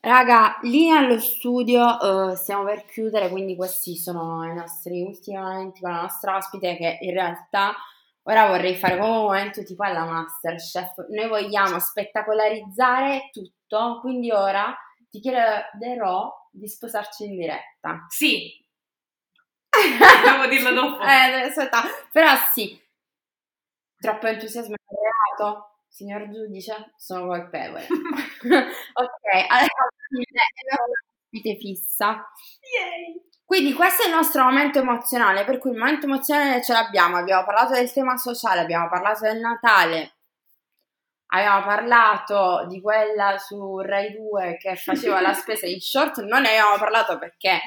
Raga, 0.00 0.58
lì 0.62 0.88
allo 0.88 1.18
studio 1.18 2.30
eh, 2.30 2.36
stiamo 2.36 2.62
per 2.64 2.84
chiudere, 2.86 3.28
quindi 3.28 3.56
questi 3.56 3.96
sono 3.96 4.44
i 4.44 4.54
nostri 4.54 5.02
ultimi 5.02 5.36
momenti 5.36 5.80
con 5.80 5.90
la 5.90 6.02
nostra 6.02 6.36
ospite 6.36 6.76
che 6.76 6.98
in 7.00 7.10
realtà 7.12 7.74
ora 8.22 8.46
vorrei 8.46 8.76
fare 8.76 8.98
come 8.98 9.10
un 9.10 9.22
momento 9.24 9.64
tipo 9.64 9.82
alla 9.82 10.04
Masterchef. 10.04 11.06
Noi 11.08 11.28
vogliamo 11.28 11.80
spettacolarizzare 11.80 13.30
tutto, 13.32 13.55
quindi 14.00 14.30
ora 14.30 14.76
ti 15.10 15.20
chiederò 15.20 16.32
di 16.50 16.68
sposarci 16.68 17.24
in 17.24 17.36
diretta. 17.36 18.06
Sì. 18.08 18.64
Devo 20.24 20.46
dirlo 20.46 20.72
dopo. 20.72 21.02
Eh, 21.02 21.42
aspetta, 21.42 21.82
però 22.10 22.34
sì, 22.52 22.80
troppo 23.98 24.26
entusiasmo 24.26 24.74
è 24.74 25.38
reato. 25.38 25.70
Signor 25.88 26.28
giudice, 26.28 26.92
sono 26.96 27.26
colpevole. 27.26 27.86
ok, 27.86 29.46
allora 29.48 29.64
è 29.64 30.26
ospite 31.36 31.56
fissa. 31.58 32.28
Quindi 33.44 33.72
questo 33.72 34.02
è 34.02 34.06
il 34.06 34.14
nostro 34.14 34.42
momento 34.42 34.78
emozionale, 34.78 35.44
per 35.44 35.58
cui 35.58 35.70
il 35.70 35.78
momento 35.78 36.06
emozionale 36.06 36.62
ce 36.62 36.72
l'abbiamo. 36.72 37.16
Abbiamo 37.16 37.44
parlato 37.44 37.74
del 37.74 37.90
tema 37.92 38.16
sociale, 38.16 38.60
abbiamo 38.60 38.88
parlato 38.88 39.20
del 39.22 39.38
Natale, 39.38 40.15
abbiamo 41.28 41.64
parlato 41.64 42.66
di 42.68 42.80
quella 42.80 43.38
su 43.38 43.78
Rai 43.78 44.12
2 44.12 44.56
che 44.58 44.76
faceva 44.76 45.20
la 45.20 45.32
spesa 45.34 45.66
in 45.66 45.80
short, 45.80 46.20
non 46.22 46.42
ne 46.42 46.50
abbiamo 46.50 46.76
parlato 46.78 47.18
perché 47.18 47.60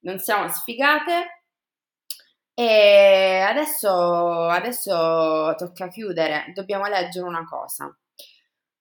non 0.00 0.18
siamo 0.18 0.48
sfigate. 0.48 1.40
E 2.56 3.40
adesso, 3.40 4.46
adesso 4.48 5.54
tocca 5.56 5.88
chiudere, 5.88 6.52
dobbiamo 6.54 6.86
leggere 6.86 7.26
una 7.26 7.44
cosa. 7.44 7.92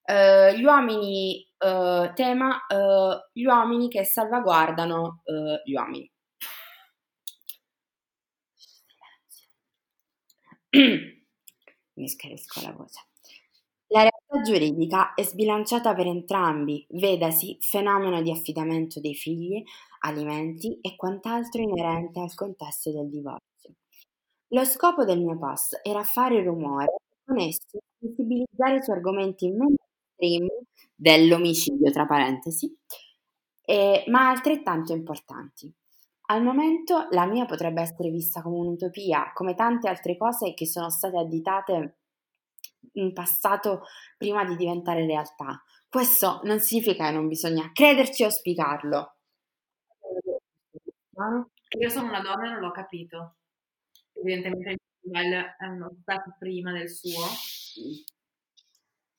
Eh, 0.05 0.57
gli 0.57 0.63
uomini, 0.63 1.43
eh, 1.57 2.11
tema, 2.13 2.65
eh, 2.67 3.29
gli 3.33 3.45
uomini 3.45 3.87
che 3.89 4.03
salvaguardano 4.03 5.23
gli 5.63 5.73
uomini. 5.73 6.11
Mi 11.95 12.07
schiarisco 12.07 12.61
la 12.61 12.71
voce. 12.71 13.12
La 13.93 13.99
realtà 14.09 14.41
giuridica 14.41 15.13
è 15.13 15.21
sbilanciata 15.21 15.93
per 15.93 16.07
entrambi, 16.07 16.83
vedasi 16.93 17.57
fenomeno 17.59 18.23
di 18.23 18.31
affidamento 18.31 18.99
dei 18.99 19.13
figli, 19.13 19.63
alimenti 19.99 20.79
e 20.81 20.95
quant'altro 20.95 21.61
inerente 21.61 22.19
al 22.19 22.33
contesto 22.33 22.91
del 22.91 23.07
divorzio. 23.07 23.75
Lo 24.47 24.65
scopo 24.65 25.05
del 25.05 25.21
mio 25.21 25.37
post 25.37 25.79
era 25.83 26.01
fare 26.01 26.43
rumore 26.43 26.85
e 26.85 27.17
con 27.23 27.37
esso 27.37 27.77
sensibilizzare 27.99 28.81
su 28.81 28.89
argomenti 28.89 29.51
mainstream 29.51 30.47
dell'omicidio, 30.95 31.91
tra 31.91 32.07
parentesi, 32.07 32.75
eh, 33.61 34.05
ma 34.07 34.29
altrettanto 34.29 34.93
importanti. 34.93 35.71
Al 36.31 36.41
momento 36.41 37.05
la 37.11 37.27
mia 37.27 37.45
potrebbe 37.45 37.81
essere 37.83 38.09
vista 38.09 38.41
come 38.41 38.57
un'utopia, 38.57 39.33
come 39.35 39.53
tante 39.53 39.87
altre 39.87 40.17
cose 40.17 40.55
che 40.55 40.65
sono 40.65 40.89
state 40.89 41.17
additate 41.17 41.97
in 42.93 43.13
passato 43.13 43.83
prima 44.17 44.43
di 44.45 44.55
diventare 44.55 45.05
realtà. 45.05 45.63
Questo 45.89 46.41
non 46.43 46.59
significa 46.59 47.07
che 47.07 47.11
non 47.13 47.27
bisogna 47.27 47.69
crederci 47.71 48.23
o 48.23 48.25
auspicarlo. 48.25 49.15
Io 51.79 51.89
sono 51.89 52.07
una 52.07 52.21
donna 52.21 52.45
e 52.45 52.49
non 52.49 52.59
l'ho 52.59 52.71
capito. 52.71 53.35
Evidentemente 54.13 54.77
il 55.01 55.11
è 55.57 55.65
uno 55.65 55.91
step 56.01 56.37
prima 56.37 56.71
del 56.71 56.89
suo. 56.89 57.25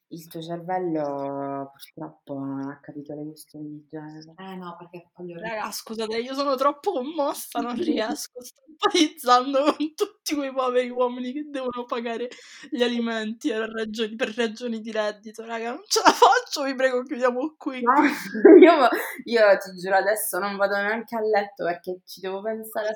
Il 0.08 0.28
tuo 0.28 0.40
cervello 0.40 1.72
purtroppo 1.72 2.34
non 2.34 2.68
ha 2.70 2.78
capito 2.80 3.14
le 3.14 3.24
questioni 3.24 3.68
di 3.68 3.86
genere. 3.88 4.34
Eh 4.36 4.54
no, 4.54 4.76
perché 4.78 5.08
voglio 5.14 5.40
Raga, 5.40 5.70
scusate, 5.72 6.18
io 6.18 6.34
sono 6.34 6.54
troppo 6.56 6.92
commossa, 6.92 7.60
non 7.60 7.74
riesco, 7.82 8.42
sto 8.42 8.62
empatizzando 8.68 9.62
con 9.64 9.94
tutti 9.94 10.34
quei 10.34 10.52
poveri 10.52 10.90
uomini 10.90 11.32
che 11.32 11.46
devono 11.48 11.84
pagare 11.84 12.28
gli 12.70 12.82
alimenti 12.82 13.48
per 13.48 13.70
ragioni, 13.70 14.14
per 14.14 14.34
ragioni 14.36 14.80
di 14.80 14.92
reddito, 14.92 15.44
raga, 15.44 15.70
non 15.70 15.82
ce 15.86 16.00
la 16.04 16.12
faccio, 16.12 16.64
vi 16.64 16.74
prego, 16.74 17.02
chiudiamo 17.02 17.54
qui. 17.56 17.80
No, 17.80 17.92
io, 18.60 18.88
io 19.24 19.58
ti 19.58 19.74
giuro 19.80 19.96
adesso 19.96 20.38
non 20.38 20.56
vado 20.56 20.76
neanche 20.76 21.16
a 21.16 21.20
letto 21.20 21.64
perché 21.64 22.00
ci 22.04 22.20
devo 22.20 22.40
pensare 22.42 22.88
a 22.88 22.94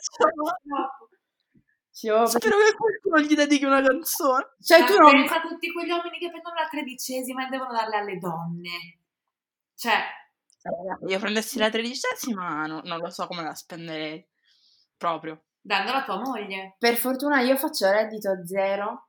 Pensare. 2.00 2.28
Spero 2.28 2.56
che 2.58 2.74
qualcuno 2.76 3.20
gli 3.20 3.34
dedichi 3.34 3.64
una 3.64 3.82
canzone. 3.82 4.54
Cioè 4.60 4.84
tu 4.84 4.96
non... 4.96 5.10
pensa 5.10 5.36
a 5.36 5.40
tutti 5.40 5.72
quegli 5.72 5.90
uomini 5.90 6.18
che 6.18 6.30
prendono 6.30 6.54
la 6.54 6.68
tredicesima 6.68 7.46
e 7.46 7.50
devono 7.50 7.72
darle 7.72 7.96
alle 7.96 8.18
donne. 8.18 8.98
Cioè, 9.74 10.02
Io 11.06 11.18
prendessi 11.18 11.58
la 11.58 11.70
tredicesima, 11.70 12.66
no, 12.66 12.80
non 12.84 12.98
lo 12.98 13.10
so 13.10 13.26
come 13.26 13.42
la 13.42 13.54
spenderei, 13.54 14.26
proprio. 14.96 15.44
dandola 15.60 15.98
a 15.98 16.04
tua 16.04 16.20
moglie. 16.20 16.76
Per 16.78 16.96
fortuna 16.96 17.40
io 17.40 17.56
faccio 17.56 17.90
reddito 17.90 18.44
zero, 18.44 19.08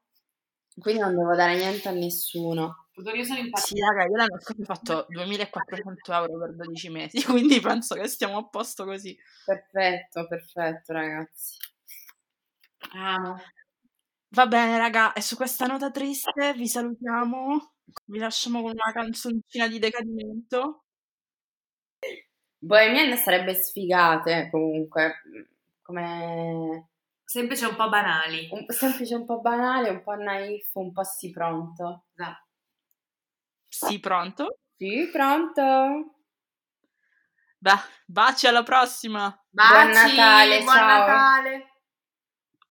quindi 0.79 1.01
non 1.01 1.15
devo 1.15 1.35
dare 1.35 1.55
niente 1.55 1.87
a 1.89 1.91
nessuno. 1.91 2.87
Io 2.95 3.23
sono 3.23 3.39
impazzita. 3.39 3.75
Sì, 3.75 3.79
raga, 3.79 4.03
io 4.03 4.15
l'anno 4.15 4.39
scorso 4.41 4.61
ho 4.61 4.65
fatto 4.65 5.05
2400 5.09 6.13
euro 6.13 6.37
per 6.37 6.55
12 6.55 6.89
mesi, 6.89 7.23
quindi 7.25 7.59
penso 7.59 7.95
che 7.95 8.07
stiamo 8.07 8.37
a 8.37 8.47
posto 8.47 8.85
così. 8.85 9.17
Perfetto, 9.45 10.27
perfetto 10.27 10.93
ragazzi. 10.93 11.57
Amo. 12.93 13.37
Va 14.31 14.45
bene, 14.47 14.77
raga, 14.77 15.13
e 15.13 15.21
su 15.21 15.35
questa 15.35 15.65
nota 15.65 15.91
triste 15.91 16.53
vi 16.55 16.67
salutiamo. 16.67 17.73
Vi 18.05 18.19
lasciamo 18.19 18.61
con 18.61 18.71
una 18.71 18.91
canzoncina 18.93 19.67
di 19.67 19.79
decadimento. 19.79 20.83
Bohemian 22.61 23.15
sarebbe 23.17 23.53
sfigate 23.53 24.49
comunque, 24.51 25.21
come 25.81 26.89
Semplice 27.23 27.67
un 27.67 27.75
po' 27.75 27.89
banali. 27.89 28.49
un, 28.51 28.65
semplice, 28.69 29.15
un 29.15 29.25
po' 29.25 29.39
banale, 29.39 29.89
un 29.89 30.01
po' 30.01 30.15
naif, 30.15 30.73
un 30.73 30.91
po' 30.91 31.03
sì 31.03 31.29
pronto. 31.29 32.05
Esatto. 32.15 32.47
Sì, 33.69 33.99
pronto? 33.99 34.57
Sì, 34.77 35.09
pronto? 35.11 36.15
Beh, 37.61 37.79
baci 38.05 38.47
alla 38.47 38.63
prossima! 38.63 39.29
Baci, 39.49 39.93
Natale, 39.93 40.63
buon 40.63 40.75
ciao. 40.75 41.07
Natale. 41.07 41.67